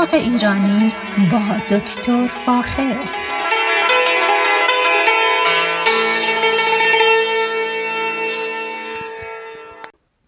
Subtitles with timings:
[0.00, 0.92] باغ ایرانی
[1.32, 2.96] با دکتر فاخر.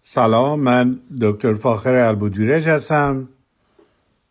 [0.01, 3.29] سلام من دکتر فاخر البودویرج هستم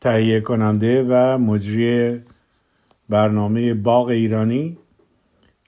[0.00, 2.21] تهیه کننده و مجری
[3.09, 4.79] برنامه باغ ایرانی.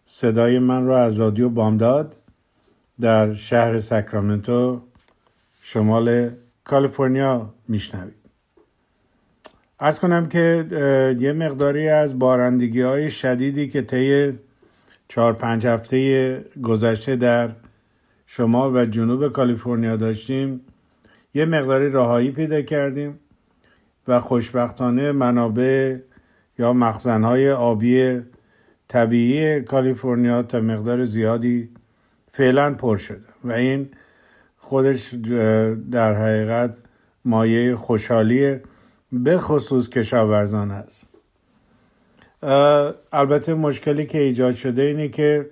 [0.04, 2.16] صدای من را از رادیو بامداد
[3.00, 4.82] در شهر ساکرامنتو
[5.60, 6.30] شمال
[6.64, 8.23] کالیفرنیا میشنوید.
[9.84, 10.66] ارز کنم که
[11.20, 14.32] یه مقداری از بارندگی های شدیدی که طی
[15.08, 17.50] چهار پنج هفته گذشته در
[18.26, 20.60] شمال و جنوب کالیفرنیا داشتیم
[21.34, 23.18] یه مقداری راهایی پیدا کردیم
[24.08, 25.96] و خوشبختانه منابع
[26.58, 28.20] یا مخزنهای آبی
[28.88, 31.68] طبیعی کالیفرنیا تا مقدار زیادی
[32.30, 33.88] فعلا پر شده و این
[34.58, 35.14] خودش
[35.90, 36.78] در حقیقت
[37.24, 38.60] مایه خوشحالی
[39.22, 41.08] به خصوص کشاورزان هست.
[43.12, 45.50] البته مشکلی که ایجاد شده اینه که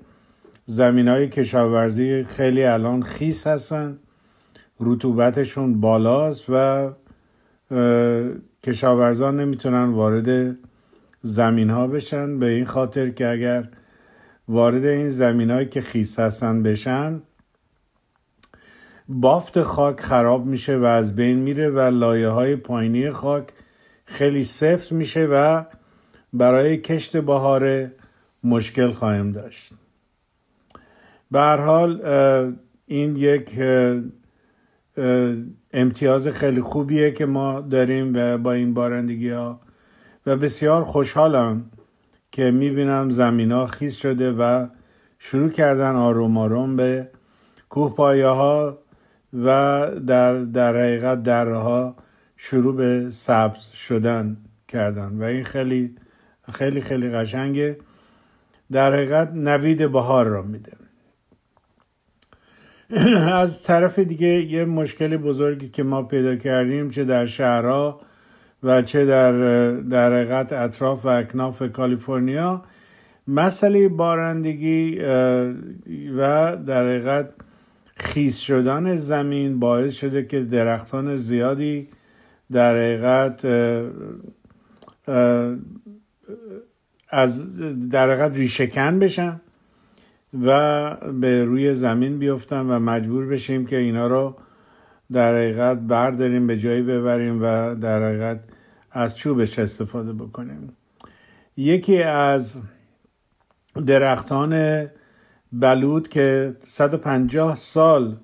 [0.67, 3.99] زمین های کشاورزی خیلی الان خیس هستن
[4.81, 6.91] رطوبتشون بالاست و
[8.63, 10.57] کشاورزان نمی‌تونن وارد
[11.23, 13.69] زمین ها بشن به این خاطر که اگر
[14.49, 17.23] وارد این زمین که خیس هستن بشن
[19.09, 23.49] بافت خاک خراب میشه و از بین میره و لایه های پایینی خاک
[24.05, 25.65] خیلی سفت میشه و
[26.33, 27.93] برای کشت بهاره
[28.45, 29.73] مشکل خواهیم داشت.
[31.31, 32.03] به حال
[32.87, 33.61] این یک
[35.73, 39.61] امتیاز خیلی خوبیه که ما داریم و با این بارندگی ها
[40.27, 41.71] و بسیار خوشحالم
[42.31, 44.67] که می‌بینم زمین ها خیز شده و
[45.19, 47.09] شروع کردن آروم آروم به
[47.69, 48.79] کوه پایه ها
[49.33, 51.97] و در, در حقیقت درها
[52.37, 54.37] شروع به سبز شدن
[54.69, 55.97] کردن و این خیلی
[56.53, 57.79] خیلی خیلی قشنگه.
[58.73, 60.73] در حقیقت نوید بهار را میده.
[63.43, 68.01] از طرف دیگه یه مشکل بزرگی که ما پیدا کردیم چه در شهرها
[68.63, 69.33] و چه در
[69.77, 72.63] در حقیقت اطراف و اکناف کالیفرنیا
[73.29, 74.99] مسئله بارندگی
[76.17, 77.35] و در حقیقت
[77.97, 81.89] خیس شدن زمین باعث شده که درختان زیادی
[82.53, 83.45] در حقیقت
[87.09, 87.59] از
[87.89, 89.41] در حقیقت ریشهکن بشن
[90.45, 94.37] و به روی زمین بیفتن و مجبور بشیم که اینا رو
[95.13, 98.45] در حقیقت برداریم به جایی ببریم و در حقیقت
[98.91, 100.77] از چوبش استفاده بکنیم.
[101.57, 102.59] یکی از
[103.87, 104.87] درختان
[105.53, 108.17] بلود که 150 سال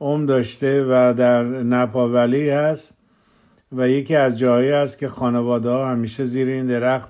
[0.00, 2.94] عمر داشته و در نپاولی هست
[3.72, 7.08] و یکی از جایی است که خانواده ها همیشه زیر این درخت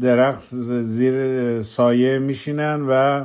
[0.00, 3.24] درخت زیر سایه میشینن و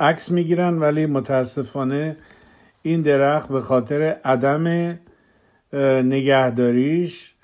[0.00, 2.16] عکس می‌گیرن ولی متاسفانه
[2.82, 4.98] این درخت به خاطر عدم
[6.02, 7.34] نگهداریش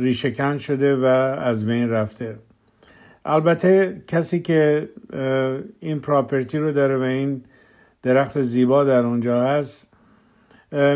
[0.00, 2.38] ریشهکن شده و از بین رفته.
[3.24, 4.88] البته کسی که
[5.80, 7.44] این پراپرتی رو داره و این
[8.02, 9.90] درخت زیبا در اونجا هست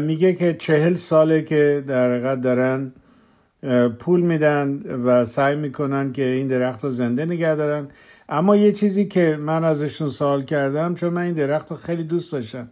[0.02, 2.92] میگه که چهل ساله که در حقیقت دارن
[3.98, 7.88] پول میدن و سعی می‌کنن که این درخت رو زنده نگه دارن.
[8.28, 12.32] اما یه چیزی که من ازشون سوال کردم چون من این درخت رو خیلی دوست
[12.32, 12.68] داشتم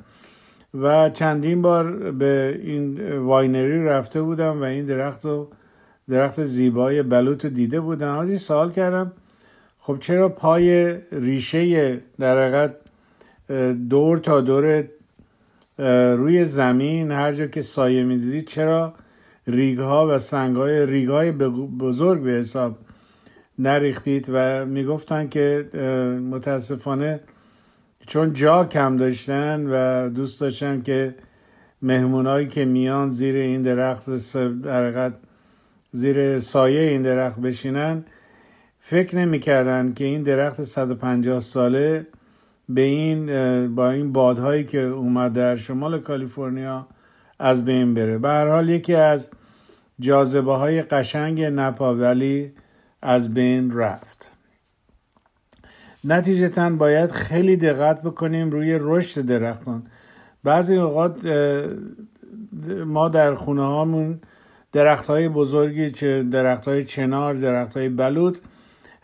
[0.74, 5.48] و چندین بار به این winery رفته بودم و این درخت رو
[6.08, 8.18] درخت زیبای بلوط رو دیده بودم.
[8.18, 9.12] از سوال کردم
[9.86, 12.76] خب چرا پای ریشه در حقیقت
[13.88, 14.84] دور تا دور
[16.16, 18.94] روی زمین هر جا که سایه می‌دیدید چرا
[19.46, 22.78] ریگ ها و سنگ های ریگ های بزرگ به حساب
[23.58, 25.68] نریختید و می‌گفتن که
[26.30, 27.20] متاسفانه
[28.06, 31.14] چون جا کم داشتن و دوست داشتن که
[31.82, 34.32] مهمونایی که میان زیر این درخت
[34.62, 35.12] در
[35.92, 38.04] زیر سایه این درخت بشینن
[38.88, 42.06] فکر نمی‌کردن که این درخت 150 ساله
[42.68, 46.86] به این با این بادهایی که اومد در شمال کالیفرنیا
[47.38, 48.18] از بین بره.
[48.18, 49.30] به هر حال یکی از
[50.00, 52.52] جاذبه های قشنگ نپا ولی
[53.02, 54.32] از بین رفت.
[56.04, 59.82] نتیجتا باید خیلی دقت بکنیم روی رشد درختان.
[60.44, 61.26] بعضی اوقات
[62.86, 64.20] ما در خونه هامون
[64.72, 68.38] درخت های بزرگی چه درخت های چنار درخت های بلود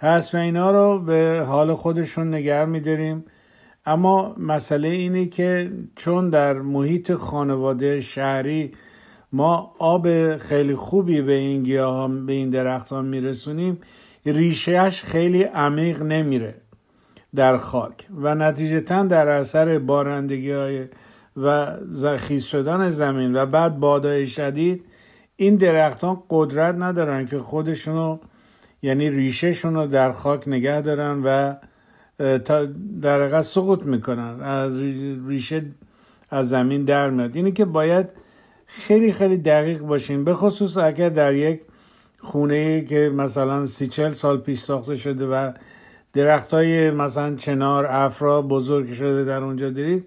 [0.03, 3.25] و اینا رو به حال خودشون نگر میداریم.
[3.87, 8.73] اما مسئله اینه که چون در محیط خانواده شهری
[9.33, 13.79] ما آب خیلی خوبی به این گیاه به این درخت ها میرسونیم
[14.27, 16.55] ریشهش خیلی عمیق نمیره
[17.35, 18.07] در خاک.
[18.15, 20.85] و نتیجتا در اثر بارندگی های
[21.37, 24.85] و خیز شدن زمین و بعد بادای شدید
[25.37, 28.19] این درختان قدرت ندارن که خودشونو
[28.83, 31.55] یعنی ریشهشون رو در خاک نگه دارن و
[32.39, 32.67] تا
[33.03, 34.41] در سقوط می‌کنن.
[34.41, 34.79] از
[35.29, 35.65] ریشه
[36.31, 37.37] از زمین در میاد.
[37.37, 38.11] اینه که باید
[38.67, 40.25] خیلی خیلی دقیق باشین.
[40.25, 41.63] به خصوص اگر در یک
[42.19, 45.53] خونه که مثلا سی چل سال پیش ساخته شده و
[46.13, 50.07] درخت های مثلا چنار افرا بزرگ شده در اونجا دارید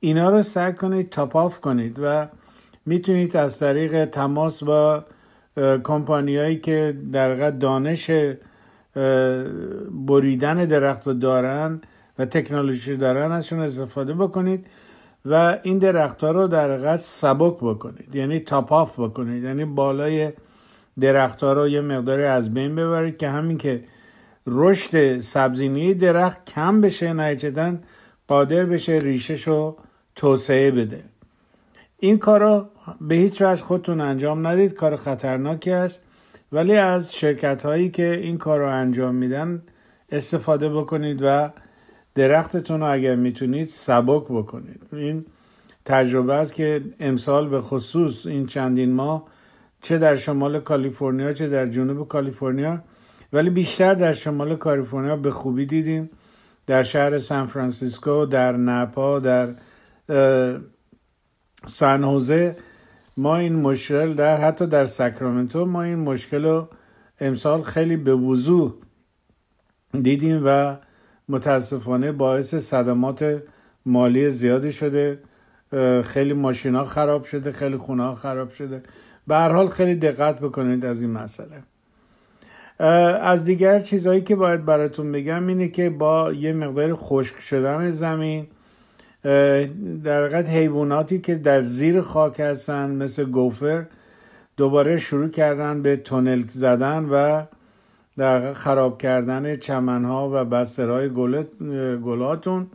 [0.00, 2.28] اینا رو سعی کنید تاپ آف کنید و
[2.86, 5.04] می‌تونید از طریق تماس با
[5.84, 8.10] کمپانیایی که در دانش
[9.90, 11.80] بریدن درخت رو دارن
[12.18, 14.66] و تکنولوژی دارن ازشون استفاده بکنید
[15.24, 18.14] و این درخت ها رو در حقیقت سبک بکنید.
[18.14, 19.44] یعنی تاپ آف بکنید.
[19.44, 20.32] یعنی بالای
[21.00, 23.84] درخت ها رو یه مقداری از بین ببرید که همین که
[24.46, 27.76] رشد سبزینی درخت کم بشه نهایتا
[28.28, 29.76] قادر بشه ریشش رو
[30.16, 31.11] توسعه بده.
[32.04, 32.66] این کار رو
[33.00, 36.02] به هیچ وجه خودتون انجام ندید کار خطرناکی است.
[36.52, 39.62] ولی از شرکت هایی که این کار رو انجام میدن
[40.12, 41.50] استفاده بکنید و
[42.14, 44.82] درختتون رو اگر می‌تونید سبک بکنید.
[44.92, 45.24] این
[45.84, 49.26] تجربه است که امسال به خصوص این چندین ماه
[49.82, 52.82] چه در شمال کالیفرنیا چه در جنوب کالیفرنیا
[53.32, 56.10] ولی بیشتر در شمال کالیفرنیا به خوبی دیدیم.
[56.66, 59.48] در شهر سان فرانسیسکو در نپا در
[61.66, 62.04] سن
[63.16, 66.68] ما این مشکل در حتی در ساکرامنتو ما این مشکل رو
[67.20, 68.72] امسال خیلی به وضوح
[70.02, 70.76] دیدیم و
[71.28, 73.42] متاسفانه باعث صدمات
[73.86, 75.18] مالی زیادی شده.
[76.04, 78.82] خیلی ماشینا خراب شده خیلی خونه ها خراب شده.
[79.26, 81.62] به هر حال خیلی دقت بکنید از این مسئله.
[83.20, 88.46] از دیگر چیزهایی که باید براتون بگم اینه که با یه مقدار خشک شدن زمین
[89.22, 93.86] در حقیقت حیواناتی که در زیر خاک هستن مثل گوفر
[94.56, 97.42] دوباره شروع کردن به تونل زدن و
[98.16, 101.08] در خراب کردن چمنها و بسترهای
[102.04, 102.66] گلاتون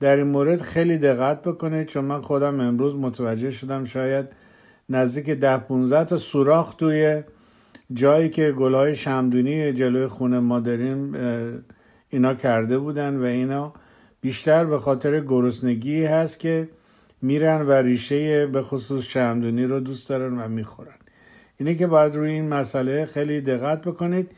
[0.00, 4.26] در این مورد خیلی دقت بکنید چون من خودم امروز متوجه شدم شاید
[4.88, 7.22] نزدیک ده 15 تا سوراخ توی
[7.92, 11.16] جایی که گلهای شمدونی جلوی خونه ما داریم
[12.10, 13.72] اینا کرده بودن و اینا
[14.22, 16.68] بیشتر به خاطر گرسنگی هست که
[17.22, 20.94] میرن و ریشه به خصوص شمدونی رو دوست دارن و می‌خورن.
[21.56, 24.30] اینه که باید روی این مسئله خیلی دقت بکنید.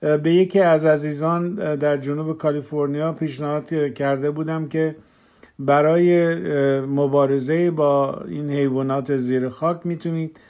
[0.00, 4.96] به یکی از عزیزان در جنوب کالیفرنیا پیشنهاد کرده بودم که
[5.58, 6.34] برای
[6.80, 10.40] مبارزه با این حیوانات زیر خاک می‌تونید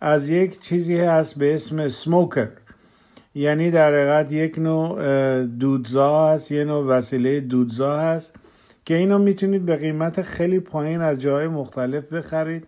[0.00, 2.48] از یک چیزی هست به اسم سموکر.
[3.34, 8.36] یعنی در حقیقت یک نوع دودزا هست یه نوع وسیله دودزا هست
[8.84, 12.66] که اینو می‌تونید به قیمت خیلی پایین از جای مختلف بخرید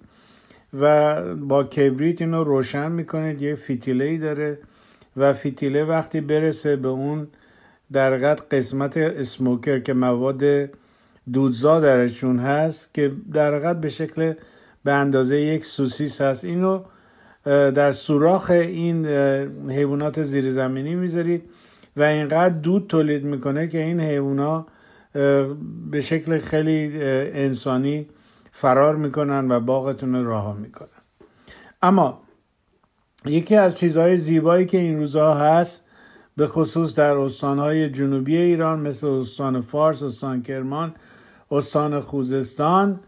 [0.81, 3.43] و با کبریت اینو روشن می‌کنید.
[3.43, 4.59] یه فیتیله ای داره
[5.17, 7.27] و فیتیله وقتی برسه به اون
[7.93, 10.45] در قسمت اسموکر که مواد
[11.33, 14.33] دودزا درشون هست که در به شکل
[14.85, 16.45] به اندازه یک سوسیس هست.
[16.45, 16.81] اینو
[17.45, 19.07] در سوراخ این
[19.71, 21.51] حیوانات زیرزمینی می‌ذارید
[21.97, 24.67] و اینقدر دود تولید می‌کنه که این حیوانات
[25.91, 28.07] به شکل خیلی انسانی
[28.53, 30.89] فرار می‌کنن و باغتون رو رها می‌کنن.
[31.83, 32.21] اما
[33.27, 35.85] یکی از چیزهای زیبایی که این روزها هست
[36.37, 40.95] به خصوص در استانهای جنوبی ایران مثل استان فارس، استان کرمان،
[41.51, 43.01] استان خوزستان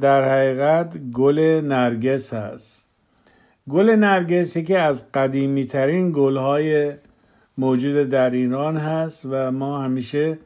[0.00, 2.85] در حقیقت گل نرگس هست.
[3.70, 6.92] گل نرگس که از قدیمی ترین گل های
[7.58, 10.38] موجود در ایران هست و ما همیشه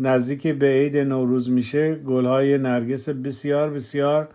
[0.00, 4.28] نزدیک به عید نوروز میشه گل های نرگس بسیار بسیار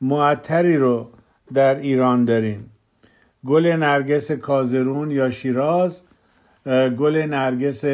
[0.00, 1.10] معطری رو
[1.54, 2.70] در ایران داریم.
[3.46, 6.02] گل نرگس کازرون یا شیراز
[6.98, 7.84] گل نرگس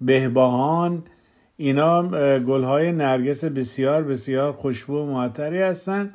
[0.00, 1.02] بهبهان
[1.56, 6.14] اینا گل های نرگس بسیار بسیار خوشبو و معطری هستند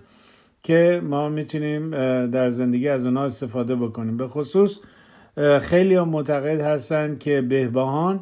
[0.64, 1.90] که ما می‌تونیم
[2.26, 4.18] در زندگی از اونا استفاده بکنیم.
[4.18, 4.80] به خصوص
[5.62, 8.20] خیلی معتقد هستند که بهبهان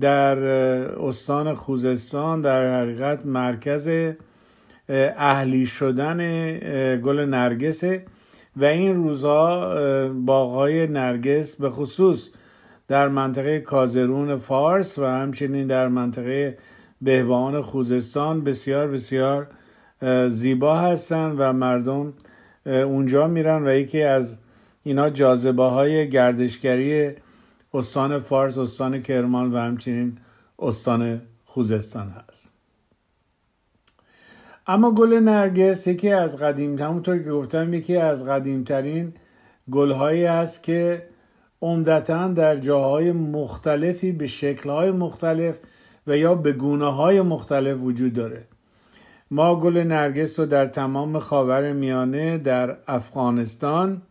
[0.00, 3.90] در استان خوزستان در حقیقت مرکز
[4.88, 6.18] اهلی شدن
[6.96, 8.04] گل نرگسه
[8.56, 9.74] و این روزها
[10.08, 12.28] باغهای نرگس به خصوص
[12.88, 16.58] در منطقه کازرون فارس و همچنین در منطقه
[17.02, 19.48] بهبهان خوزستان بسیار بسیار
[20.28, 22.12] زیبا هستند و مردم
[22.66, 24.38] اونجا میرن و یکی از
[24.82, 27.12] اینا جاذبه های گردشگری
[27.74, 30.18] استان فارس استان کرمان و همچنین
[30.58, 32.48] استان خوزستان هست.
[34.66, 39.12] اما گل نرگس یکی از قدیم همونطور که گفتم یکی از قدیمترین
[39.70, 41.06] گلهایی است که
[41.62, 45.58] عمدتا در جاهای مختلفی به شکلهای مختلف
[46.06, 48.49] و یا به گونه های مختلف وجود داره.
[49.30, 54.02] ما گل نرگس رو در تمام خاور میانه در افغانستان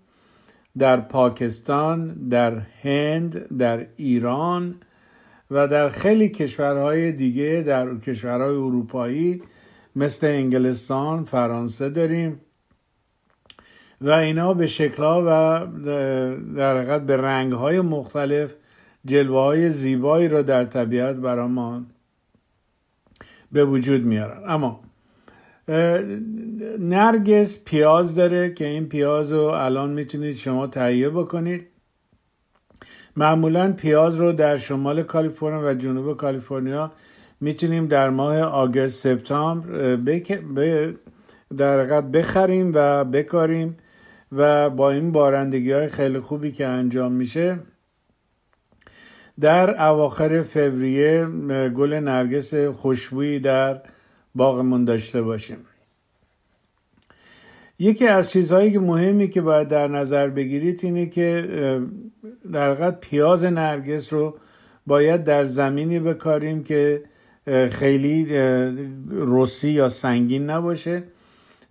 [0.77, 4.75] در پاکستان در هند در ایران
[5.51, 9.41] و در خیلی کشورهای دیگه در کشورهای اروپایی
[9.95, 12.41] مثل انگلستان فرانسه داریم
[14.01, 15.67] و اینا به شکلها و
[16.55, 18.55] در حقیقت به رنگهای مختلف
[19.05, 21.85] جلوه های زیبایی رو در طبیعت ما
[23.51, 24.43] به وجود میارن.
[24.47, 24.88] اما
[26.79, 31.67] نرگس پیاز داره که این پیاز رو الان می‌تونید شما تهیه بکنید.
[33.15, 36.91] معمولا پیاز رو در شمال کالیفرنیا و جنوب کالیفرنیا
[37.41, 40.93] می‌تونیم در ماه آگست سپتامبر
[41.57, 43.77] در بخریم و بکاریم
[44.31, 47.59] و با این بارندگی های خیلی خوبی که انجام میشه
[49.39, 51.25] در اواخر فوریه
[51.69, 53.81] گل نرگس خوشبویی در
[54.35, 55.57] باغمون داشته باشیم.
[57.79, 61.47] یکی از چیزهایی که مهمی که باید در نظر بگیرید اینه که
[62.51, 64.37] در پیاز نرگس رو
[64.87, 67.03] باید در زمینی بکاریم که
[67.71, 68.27] خیلی
[69.11, 71.03] رسی یا سنگین نباشه.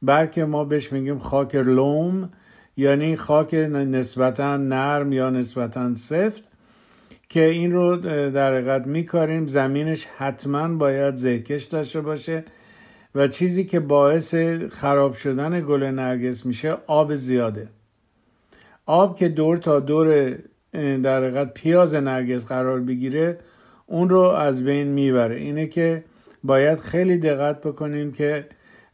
[0.02, 2.30] بلکه ما بهش میگیم خاک لوم
[2.76, 6.50] یعنی خاک نسبتا نرم یا نسبتا سفت.
[7.28, 7.96] که این رو
[8.30, 9.46] در حقیقت میکاریم.
[9.46, 12.44] زمینش حتما باید زهکش داشته باشه
[13.14, 14.34] و چیزی که باعث
[14.70, 17.68] خراب شدن گل نرگس میشه آب زیاده.
[18.86, 20.38] آب که دور تا دور
[21.02, 23.38] در حقیقت پیاز نرگس قرار بگیره
[23.86, 25.36] اون رو از بین می‌بره.
[25.36, 26.04] اینه که
[26.44, 28.46] باید خیلی دقت بکنیم که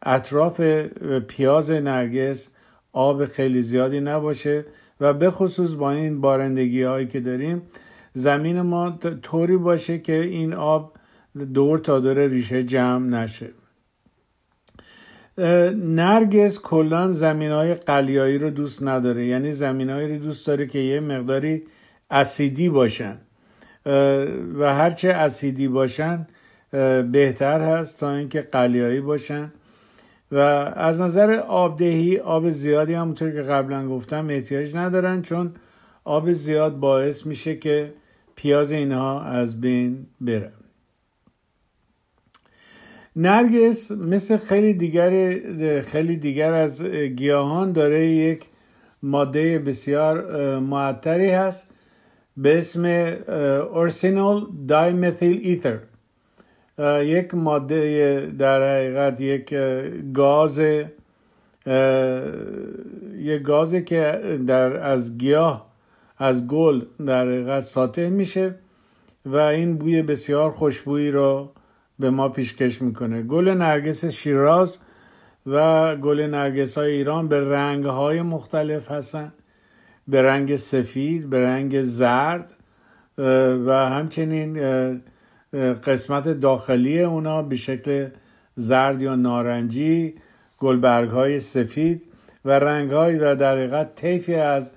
[0.03, 0.61] اطراف
[1.29, 2.51] پیاز نرگس
[2.93, 4.65] آب خیلی زیادی نباشه
[5.01, 7.63] و به خصوص با این بارندگی هایی که داریم
[8.17, 10.93] زمین ما طوری باشه که این آب
[11.55, 13.51] دور تا دور ریشه جمع نشه.
[15.77, 19.27] نرگس کلا زمین های قلیایی رو دوست نداره.
[19.27, 21.63] یعنی زمین رو دوست داره که یه مقداری
[22.11, 23.17] اسیدی باشن.
[24.59, 26.27] و هرچه اسیدی باشن
[27.13, 29.53] بهتر هست تا اینکه قلیایی باشن.
[30.33, 30.39] و
[30.77, 35.55] از نظر آبدهی آب زیادی همونطور که قبلا گفتم احتیاج ندارن چون
[36.05, 37.93] آب زیاد باعث میشه که
[38.37, 40.53] پیاز اینها از بین بره.
[43.17, 48.45] نرگس مثل خیلی دیگر خیلی دیگر از گیاهان داره یک
[49.03, 51.71] ماده بسیار معطری هست
[52.37, 52.85] به اسم
[53.73, 55.79] اورسینول دایمثیل ایتر
[57.03, 59.55] یک ماده در حقیقت یک
[60.15, 60.59] گاز
[63.19, 65.74] یک گازی که در از گیاه
[66.19, 68.55] از گل در حقیقت ساطع میشه
[69.27, 71.53] و این بوی بسیار خوشبویی رو
[71.99, 73.23] به ما پیشکش می‌کنه.
[73.23, 74.79] گل نرگس شیراز
[75.47, 79.33] و گل نرگس های ایران به رنگ های مختلف هستن.
[80.09, 82.55] به رنگ سفید به رنگ زرد
[83.67, 84.61] و همچنین
[85.85, 88.09] قسمت داخلی اونا به شکل
[88.55, 90.15] زرد یا نارنجی
[90.59, 92.03] گلبرگ های سفید
[92.45, 94.73] و رنگ های و در حقیقت طیفی از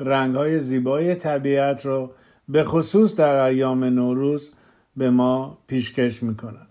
[0.00, 2.10] رنگ های زیبای طبیعت رو
[2.48, 4.50] به خصوص در ایام نوروز
[4.96, 6.66] به ما پیشکش می‌کنن.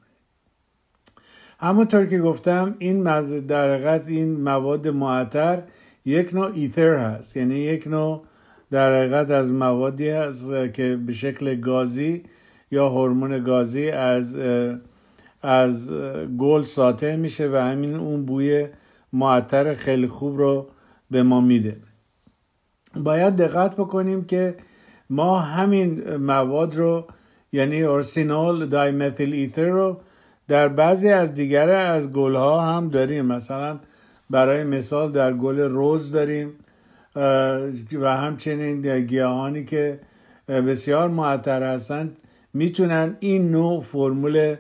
[1.60, 3.04] همونطور که گفتم این
[3.42, 5.64] در حقیقت این مواد معطر
[6.06, 7.38] یک نوع ایتر هست.
[7.38, 8.24] یعنی یک نوع
[8.72, 12.24] در حقیقت از موادی هست که به شکل گازی
[12.72, 14.38] یا هورمون گازی از
[15.42, 15.92] از
[16.38, 18.68] گل ساطع میشه و همین اون بوی
[19.14, 20.68] معطر خیلی خوب رو
[21.12, 21.78] به ما میده.
[22.96, 24.56] باید دقت بکنیم که
[25.10, 27.08] ما همین مواد رو
[27.52, 30.02] یعنی اورسینول دایمتیل ایتر رو
[30.48, 33.26] در بعضی از دیگر از گل ها هم داریم.
[33.26, 33.80] مثلا
[34.30, 36.54] برای مثال در گل روز داریم
[37.94, 40.00] و همچنین گیاهانی که
[40.48, 42.18] بسیار معطر هستند
[42.54, 44.56] می‌تونن این نوع فرمول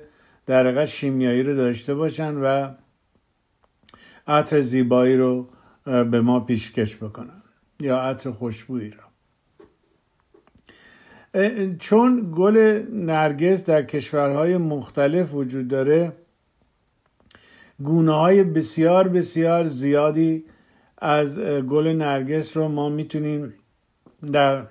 [0.45, 2.69] در شیمیایی رو داشته باشن و
[4.27, 5.47] عطر زیبایی رو
[5.85, 7.38] به ما پیشکش بکنن.
[7.81, 9.03] یا عطر خوشبویی رو
[11.79, 16.13] چون گل نرگس در کشورهای مختلف وجود داره
[17.83, 20.45] گونه های بسیار بسیار زیادی
[20.97, 23.53] از گل نرگس رو ما می‌تونیم
[24.31, 24.65] در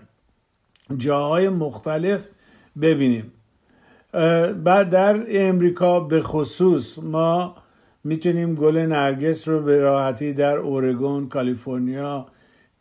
[0.97, 2.29] جاهای مختلف
[2.81, 3.33] ببینیم.
[4.65, 7.57] بعد در امریکا به خصوص ما
[8.05, 12.27] می‌تونیم گل نرگس رو به راحتی در اورگون، کالیفرنیا،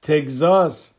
[0.07, 0.93] تگزاس،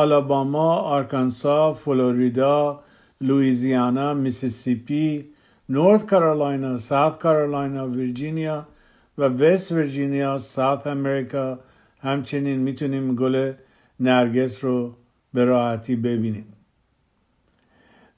[0.00, 2.80] آلاباما، آرکانسا، فلوریدا،
[3.20, 5.24] لویزیانا، میسیسیپی،
[5.68, 8.58] نورت کارولاینا، ساوت کارولاینا، ویرجینیا
[9.18, 11.58] و وست ویرجینیا، South America.
[12.00, 13.52] همچنین می‌تونیم گل
[14.00, 14.94] نرگس رو
[15.34, 16.46] به راحتی ببینیم.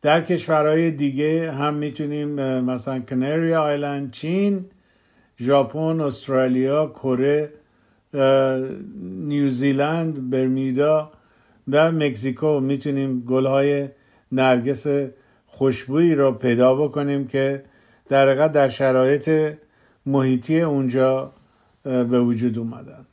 [0.02, 2.28] در کشورهای دیگه هم می‌تونیم
[2.60, 4.64] مثلا Canary Island چین
[5.40, 7.52] ژاپن استرالیا کره
[9.02, 11.10] نیوزیلند برمیدا
[11.68, 12.60] و مکزیکو.
[12.60, 13.88] می‌تونیم گلهای
[14.32, 14.86] نرگس
[15.46, 17.62] خوشبویی را پیدا بکنیم که
[18.08, 19.54] در در شرایط
[20.06, 21.32] محیطی اونجا
[21.82, 23.06] به وجود اومدن.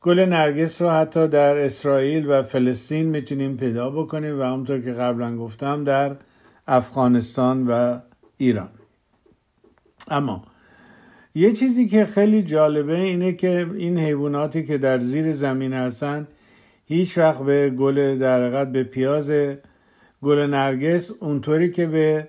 [0.00, 5.36] گل نرگس رو حتی در اسرائیل و فلسطین می‌تونیم پیدا بکنیم و همونطور که قبلا
[5.36, 6.16] گفتم در
[6.66, 7.98] افغانستان و
[8.36, 8.70] ایران.
[10.08, 10.44] اما
[11.34, 16.28] یه چیزی که خیلی جالبه اینه که این حیواناتی که در زیر زمین هستن
[16.86, 19.32] هیچ وقت به گل در به پیاز
[20.22, 22.28] گل نرگس اونطوری که به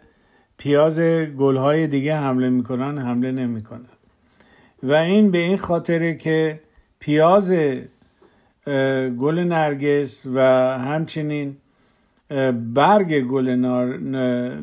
[0.57, 0.99] پیاز
[1.37, 3.85] گلهای دیگه حمله می‌کنن حمله نمی‌کنن.
[4.83, 6.59] و این به این خاطره که
[6.99, 7.53] پیاز
[9.17, 10.39] گل نرگس و
[10.79, 11.57] همچنین
[12.73, 13.49] برگ گل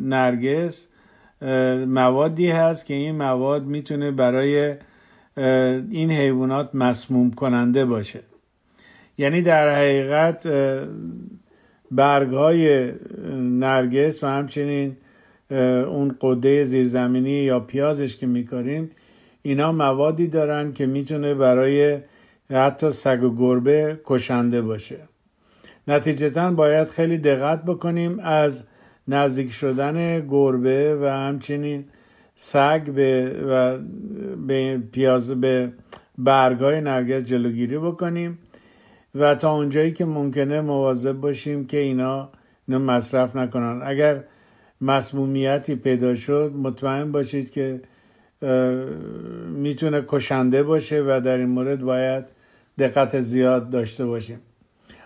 [0.01, 0.89] نرگس
[1.87, 4.75] موادی هست که این مواد می‌تونه برای
[5.91, 8.21] این حیوانات مسموم کننده باشه.
[9.19, 10.49] یعنی در حقیقت
[11.91, 12.93] برگ های
[13.37, 14.97] نرگس و همچنین
[15.51, 18.91] اون قده زیرزمینی یا پیازش که میکاریم
[19.43, 21.99] اینا موادی دارن که می‌تونه برای
[22.51, 24.99] حتی سگ و گربه کشنده باشه.
[25.89, 28.65] نتیجتا باید خیلی دقت بکنیم از
[29.09, 31.85] نزدیک شدن گربه و همچنین
[32.35, 33.79] سگ به و
[34.47, 35.73] به پیاز به
[36.19, 38.39] برگای نرگس جلوگیری بکنیم
[39.15, 42.29] و تا اونجایی که ممکنه مواظب باشیم که اینا
[42.69, 43.81] اینو مصرف نکنن.
[43.85, 44.25] اگر
[44.81, 47.81] مسمومیتی پیدا شد مطمئن باشید که
[49.49, 52.25] می‌تونه کشنده باشه و در این مورد باید
[52.79, 54.41] دقت زیاد داشته باشیم.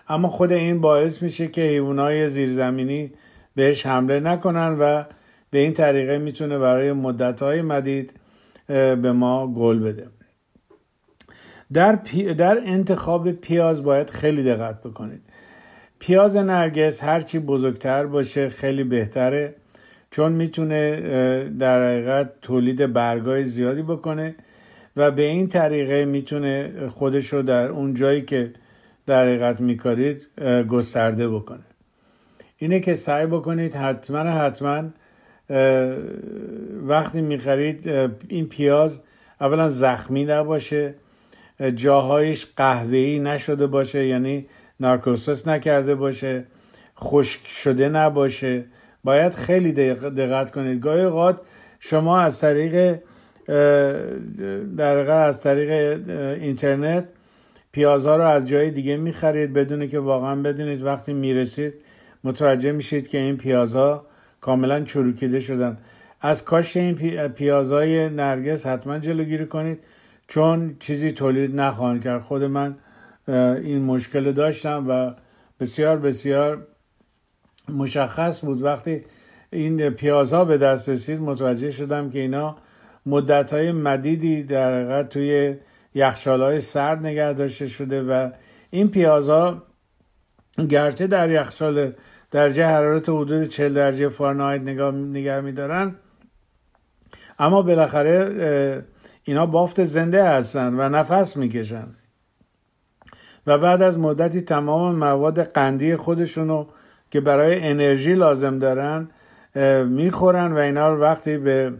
[0.07, 3.11] اما خود این باعث میشه که حیوانات زیرزمینی
[3.55, 5.03] بهش حمله نکنن و
[5.49, 8.13] به این طریقه می‌تونه برای مدتهای مدید
[8.67, 10.07] به ما گل بده.
[11.73, 11.99] در,
[12.37, 15.21] در انتخاب پیاز باید خیلی دقت بکنید.
[15.99, 19.55] پیاز نرگس هرچی بزرگتر باشه خیلی بهتره
[20.11, 20.99] چون می‌تونه
[21.59, 24.35] در حقیقت تولید برگای زیادی بکنه
[24.97, 28.53] و به این طریقه می‌تونه خودش رو در اون جایی که
[29.05, 30.27] در حقیقت میکارید
[30.69, 31.63] گسترده بکنه.
[32.63, 34.83] اینه که سعی بکنید حتما حتما
[36.87, 37.89] وقتی می‌خرید
[38.27, 38.99] این پیاز
[39.41, 40.95] اولا زخمی نباشه
[41.75, 44.45] جاهایش قهوه‌ای نشده باشه یعنی
[44.79, 46.43] نارکوسس نکرده باشه
[46.99, 48.65] خشک شده نباشه.
[49.03, 50.81] باید خیلی دقت کنید.
[50.81, 51.41] گاهی اوقات
[51.79, 52.99] شما از طریق
[54.77, 55.99] در از طریق
[56.41, 57.09] اینترنت
[57.71, 61.73] پیازها رو از جای دیگه می‌خرید بدون که واقعا بدونید وقتی می‌رسید.
[62.23, 64.05] متوجه میشید که این پیازها
[64.41, 65.77] کاملا چروکیده شدن.
[66.21, 66.95] از کاشت این
[67.27, 69.79] پیازهای نرگس حتما جلوگیری کنید
[70.27, 72.21] چون چیزی تولید نخواهند کرد.
[72.21, 72.75] خود من
[73.27, 75.11] این مشکل داشتم و
[75.59, 76.67] بسیار بسیار
[77.69, 78.61] مشخص بود.
[78.61, 79.01] وقتی
[79.51, 82.55] این پیازها به دست رسید متوجه شدم که اینا
[83.05, 85.55] مدت های مدیدی در حقیقت توی
[85.95, 88.29] یخچال های سرد نگه داشته شده و
[88.71, 89.63] این پیازها
[90.69, 91.93] گرچه در یخچال
[92.31, 95.95] درجه حرارت حدود 40 درجه فارنهایت نگاه نگه میدارن
[97.39, 98.83] اما بالاخره
[99.23, 101.87] اینا بافت زنده هستن و نفس می‌کشن.
[103.47, 106.65] و بعد از مدتی تمام مواد قندی خودشونو
[107.11, 109.09] که برای انرژی لازم دارن
[109.85, 111.73] می‌خورن و اینا رو وقتی به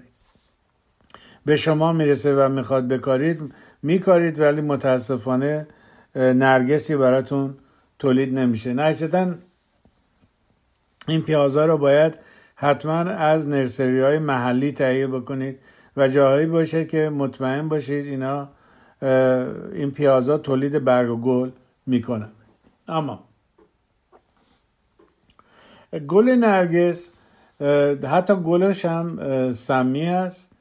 [1.46, 5.68] به شما می‌رسه و می‌خواد بکارید میکارید ولی متاسفانه
[6.16, 7.56] نرگسی براتون
[8.04, 8.74] تولید نمیشه.
[8.74, 9.34] نهایتا
[11.08, 12.20] این پیازها رو باید
[12.56, 15.60] حتما از نرسری های محلی تهیه بکنید
[15.98, 18.50] و جاهایی باشه که مطمئن باشید اینا
[19.74, 21.50] این پیازها تولید برگ و گل
[21.86, 22.30] می‌کنن.
[22.88, 23.24] اما
[26.08, 27.14] گل نرگس
[28.04, 30.52] حتی گلش هم سمی است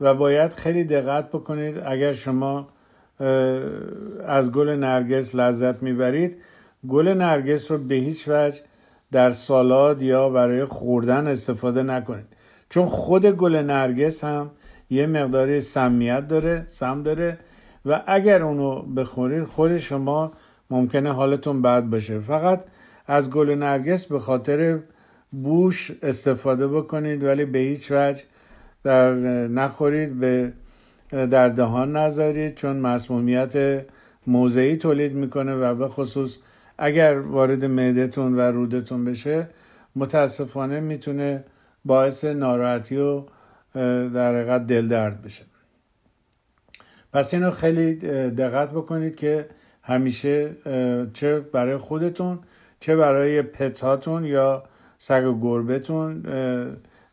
[0.00, 1.78] و باید خیلی دقت بکنید.
[1.86, 2.68] اگر شما
[4.26, 6.42] از گل نرگس لذت می‌برید
[6.88, 8.60] گل نرگس رو به هیچ وجه
[9.12, 12.26] در سالاد یا برای خوردن استفاده نکنید.
[12.68, 14.50] چون خود گل نرگس هم
[14.90, 17.38] یه مقداری سمیت داره سم داره
[17.86, 20.32] و اگر اونو بخورید خود شما
[20.70, 22.20] ممکنه حالتون بد باشه.
[22.20, 22.64] فقط
[23.06, 24.78] از گل نرگس به خاطر
[25.32, 28.22] بوش استفاده بکنید ولی به هیچ وجه
[28.82, 29.12] در
[29.46, 30.52] نخورید به
[31.10, 33.84] در دهان نذارید چون مسمومیت
[34.26, 36.36] موضعی تولید می‌کنه و به خصوص
[36.82, 39.48] اگر وارد معدتون و رودتون بشه
[39.96, 41.44] متاسفانه می‌تونه
[41.84, 43.22] باعث ناراحتی و
[44.14, 45.44] در حقیقت دل درد بشه.
[47.12, 47.94] پس اینو خیلی
[48.30, 49.46] دقت بکنید که
[49.82, 50.50] همیشه
[51.12, 52.38] چه برای خودتون
[52.80, 54.62] چه برای پتاتون یا
[54.98, 56.22] سگ و گربتون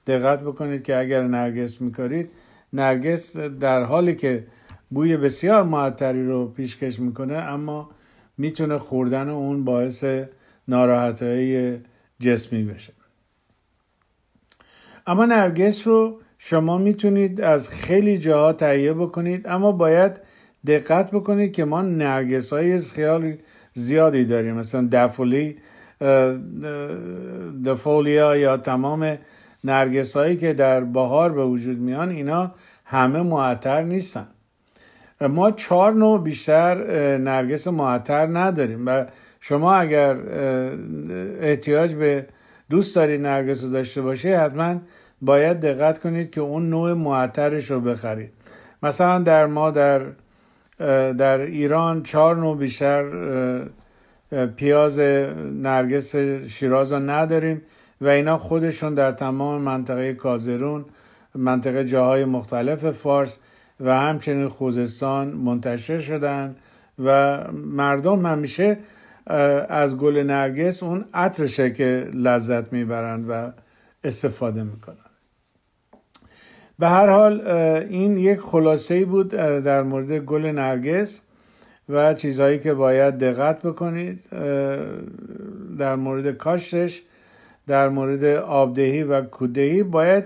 [0.08, 2.30] دقت بکنید که اگر نرگس میکارید
[2.73, 4.47] نرگس در حالی که
[4.89, 7.89] بوی بسیار معطری رو پیشکش می‌کنه اما
[8.38, 10.06] می‌تونه خوردن اون باعث
[10.67, 11.78] ناراحت های
[12.19, 12.93] جسمی بشه.
[15.08, 20.19] اما نرگس رو شما می‌تونید از خیلی جاها تهیه بکنید اما باید
[20.67, 23.34] دقت بکنید که ما نرگس های خیال
[23.73, 24.56] زیادی داریم.
[24.56, 25.58] مثلا دفولی
[27.65, 29.17] دفولیا یا تمام
[29.63, 32.52] نرگس هایی که در بهار به وجود میان اینا
[32.86, 34.28] همه معطر نیستن.
[35.21, 36.75] ما چهار نوع بیشتر
[37.17, 39.06] نرگس معطر نداریم و
[39.39, 40.17] شما اگر
[41.41, 42.25] احتیاج به
[42.69, 44.75] دوست دارید نرگس رو داشته باشه حتما
[45.21, 48.30] باید دقت کنید که اون نوع معطرش رو بخرید.
[48.84, 50.01] مثلا در ما در
[51.13, 53.06] در ایران چهار نوع بیشتر
[54.56, 54.99] پیاز
[55.53, 56.15] نرگس
[56.47, 57.62] شیراز رو نداریم
[58.01, 60.86] و اینا خودشون در تمام منطقه کازرون
[61.36, 63.38] منطقه جاهای مختلف فارس
[63.80, 66.56] و همچنین خوزستان منتشر شدن
[67.06, 68.78] و مردم همیشه
[69.70, 73.52] از گل نرگس اون عطرشه که لذت می‌برند و
[74.04, 74.96] استفاده می‌کنن.
[76.80, 77.48] به هر حال
[77.90, 81.22] این یک خلاصه بود در مورد گل نرگس
[81.90, 84.20] و چیزهایی که باید دقت بکنید
[85.78, 87.02] در مورد کاشتش
[87.68, 89.84] در مورد آبدهی و کودهی.
[89.84, 90.24] باید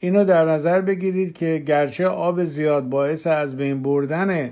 [0.00, 4.50] اینو در نظر بگیرید که گرچه آب زیاد باعث از بین بردن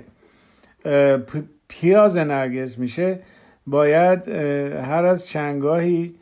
[1.67, 3.19] پیاز نرگس میشه
[3.67, 4.27] باید
[4.77, 6.15] هر از چنگاهی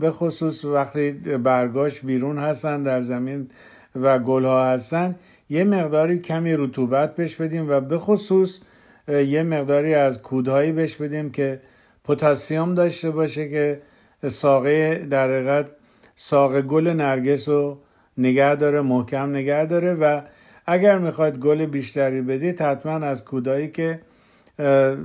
[0.00, 1.10] به خصوص وقتی
[1.42, 3.50] برگاش بیرون هستن در زمین
[3.96, 5.14] و گل ها هستن
[5.50, 8.60] یه مقداری کمی رطوبت بش بدیم و به خصوص
[9.08, 11.60] یه مقداری از کودهایی بش بدیم که
[12.04, 13.80] پتاسیم داشته باشه که
[14.28, 15.66] ساقه در حقیقت
[16.16, 17.78] ساقه گل نرگس رو
[18.18, 20.20] نگه داره محکم نگه داره و
[20.66, 24.00] اگر می‌خواید گل بیشتری بدید حتما از کودایی که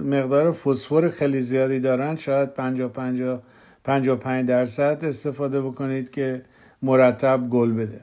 [0.06, 3.42] مقدار فسفر خیلی زیادی دارن شاید 50 50
[3.84, 6.42] 55 درصد استفاده بکنید که
[6.82, 8.02] مرتب گل بده.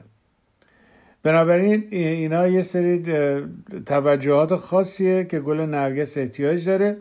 [1.23, 3.03] بنابراین اینا یه سری
[3.85, 6.97] توجهات خاصیه که گل نرگس احتیاج داره.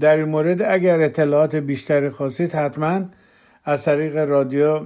[0.00, 3.04] در این مورد اگر اطلاعات بیشتری خواستید حتما
[3.64, 4.80] از طریق رادیو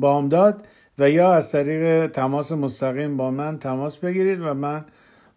[0.00, 0.66] بام داد
[0.98, 4.84] و یا از طریق تماس مستقیم با من تماس بگیرید و من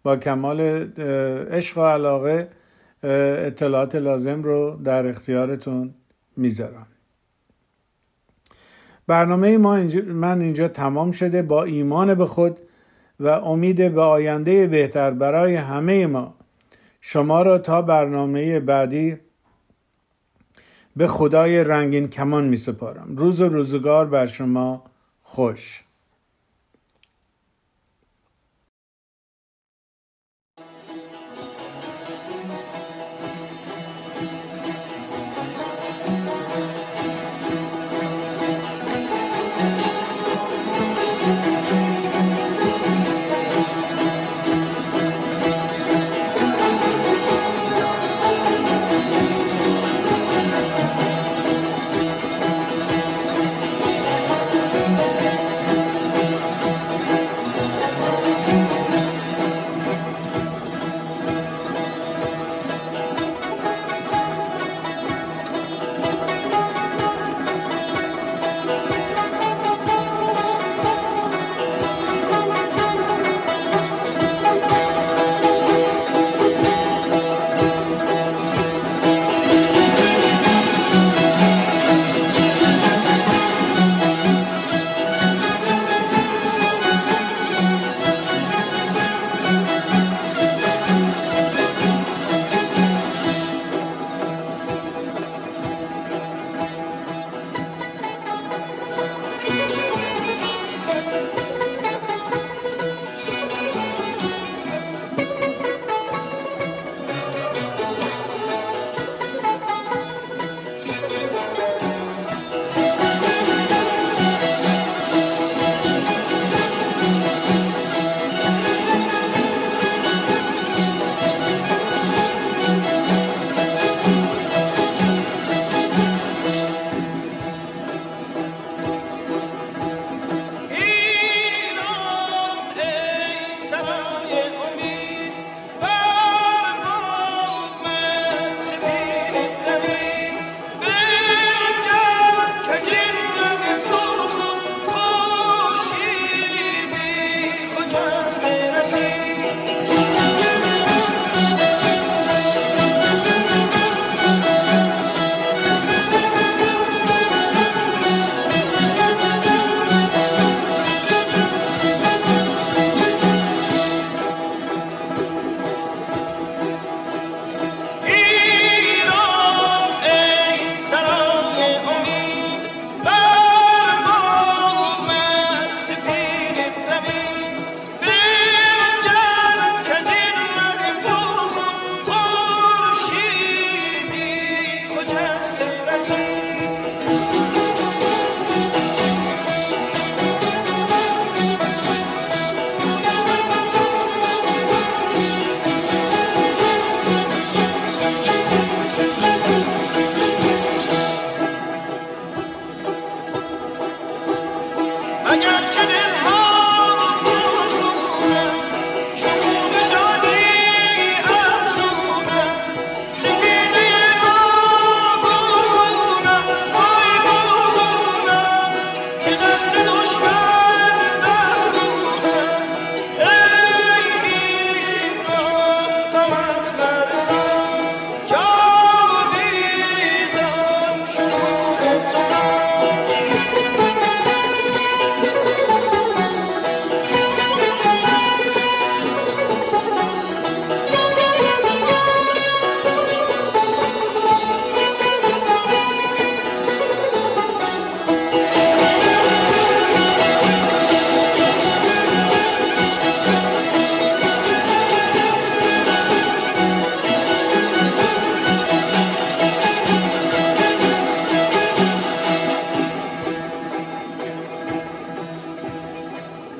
[0.02, 0.60] با کمال
[1.50, 2.48] عشق و علاقه
[3.02, 5.94] اطلاعات لازم رو در اختیارتون
[6.36, 6.86] می‌ذارم.
[9.06, 12.58] برنامه ما اینجا من اینجا تمام شده با ایمان به خود
[13.20, 16.34] و امید به آینده بهتر برای همه ما.
[17.00, 19.16] شما را تا برنامه بعدی
[20.96, 24.84] به خدای رنگین کمان می سپارم روز و روزگار بر شما
[25.22, 25.85] خوش.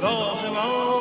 [0.07, 0.95] راه ما